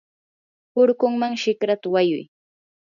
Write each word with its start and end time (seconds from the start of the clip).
hurkunman 0.75 1.33
shikrata 1.43 1.87
wayuy. 1.93 2.25